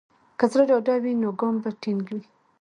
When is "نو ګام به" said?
1.21-1.69